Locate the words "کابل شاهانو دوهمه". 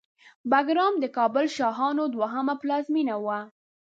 1.17-2.53